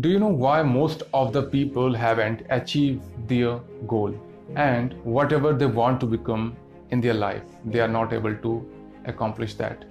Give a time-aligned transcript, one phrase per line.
[0.00, 4.14] Do you know why most of the people haven't achieved their goal?
[4.56, 6.56] And whatever they want to become
[6.90, 8.66] in their life, they are not able to
[9.04, 9.84] accomplish that.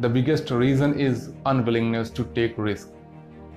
[0.00, 2.90] The biggest reason is unwillingness to take risk.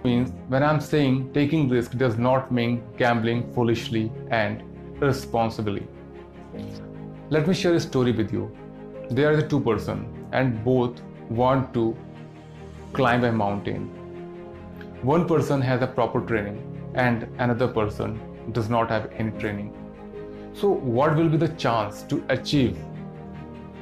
[0.03, 4.63] Means when I'm saying taking risk does not mean gambling foolishly and
[5.01, 5.85] irresponsibly.
[7.29, 8.55] Let me share a story with you.
[9.09, 11.97] There is a two person and both want to
[12.93, 13.89] climb a mountain
[15.01, 16.57] one person has a proper training
[16.93, 18.19] and another person
[18.51, 19.73] does not have any training.
[20.53, 22.77] So what will be the chance to achieve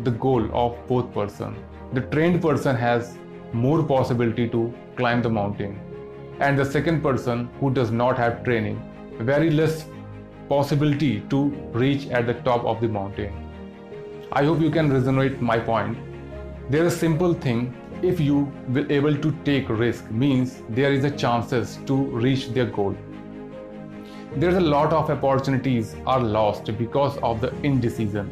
[0.04, 1.56] the goal of both person?
[1.94, 3.18] The trained person has
[3.52, 5.80] more possibility to climb the mountain
[6.40, 8.80] and the second person who does not have training
[9.20, 9.86] very less
[10.50, 13.34] possibility to reach at the top of the mountain.
[14.32, 15.98] I hope you can resonate my point.
[16.70, 21.04] There is a simple thing if you will able to take risk means there is
[21.04, 22.96] a chances to reach their goal.
[24.36, 28.32] There's a lot of opportunities are lost because of the indecision.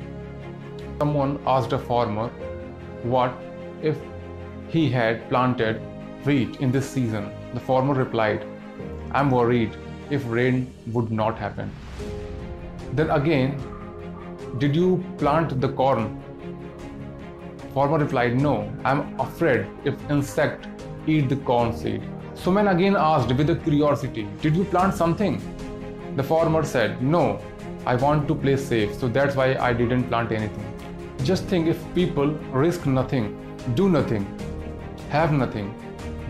[1.00, 2.28] Someone asked a farmer
[3.02, 3.34] what
[3.82, 3.98] if
[4.70, 5.82] he had planted
[6.26, 7.32] wheat in this season?
[7.54, 8.46] The farmer replied
[9.14, 9.76] i'm worried
[10.10, 11.72] if rain would not happen.
[12.94, 13.58] Then again
[14.60, 16.22] did you plant the corn
[17.76, 20.66] Farmer replied, No, I'm afraid if insect
[21.08, 22.02] eat the corn seed.
[22.34, 25.42] So man again asked with a curiosity, Did you plant something?
[26.16, 27.42] The farmer said, No,
[27.86, 30.64] I want to play safe, so that's why I didn't plant anything.
[31.26, 32.30] Just think if people
[32.64, 33.28] risk nothing,
[33.74, 34.26] do nothing,
[35.10, 35.68] have nothing,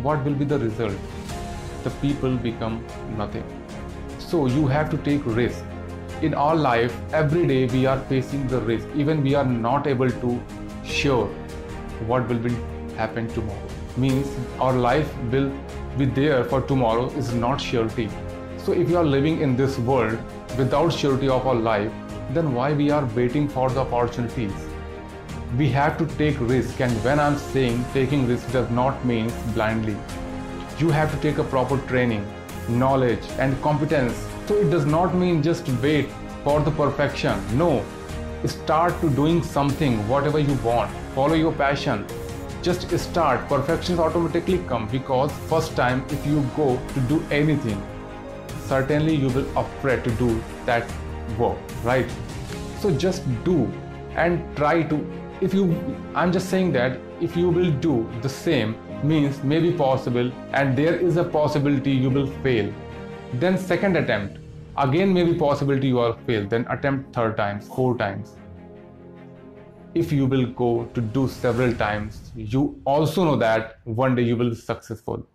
[0.01, 0.97] what will be the result?
[1.83, 2.83] The people become
[3.19, 3.45] nothing.
[4.17, 5.63] So you have to take risk.
[6.23, 10.09] In our life, every day we are facing the risk, even we are not able
[10.09, 10.41] to
[10.85, 11.27] sure
[12.07, 12.55] what will be
[12.95, 13.67] happen tomorrow.
[13.97, 14.27] Means
[14.59, 15.51] our life will
[15.97, 18.09] be there for tomorrow is not surety.
[18.57, 20.19] So if you are living in this world
[20.57, 21.91] without surety of our life
[22.31, 24.53] then why we are waiting for the opportunities?
[25.57, 29.95] We have to take risk and when i'm saying taking risk does not mean blindly.
[30.79, 32.25] You have to take a proper training
[32.67, 34.27] knowledge and competence.
[34.47, 36.09] So it does not mean just wait
[36.43, 37.39] for the perfection.
[37.57, 37.85] No
[38.47, 40.91] start to doing something whatever you want.
[41.15, 42.05] Follow your passion.
[42.61, 43.47] Just start.
[43.47, 47.81] Perfections automatically come because first time if you go to do anything
[48.67, 50.89] certainly you will afraid to do that
[51.37, 52.09] work right?
[52.79, 53.71] So just do
[54.15, 55.05] and try to.
[55.41, 55.63] If you
[56.15, 60.95] i'm just saying that if you will do the same means maybe possible and there
[60.95, 62.73] is a possibility you will fail.
[63.33, 64.39] Then second attempt
[64.77, 68.35] again maybe possibility you are fail then attempt third times four times.
[69.93, 74.35] If you will go to do several times you also know that one day you
[74.35, 75.25] will be successful